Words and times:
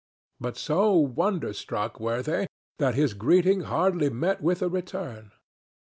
But 0.39 0.57
so 0.57 0.93
wonder 0.95 1.53
struck 1.53 1.99
were 1.99 2.23
they 2.23 2.47
that 2.79 2.95
his 2.95 3.13
greeting 3.13 3.61
hardly 3.65 4.09
met 4.09 4.41
with 4.41 4.63
a 4.63 4.67
return. 4.67 5.31